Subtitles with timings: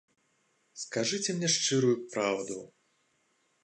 [0.85, 2.57] Скажыце мне шчырую праўду.